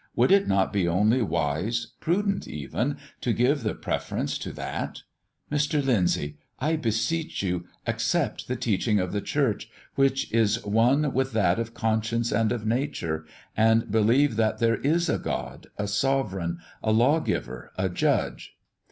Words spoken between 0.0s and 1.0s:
Would it not be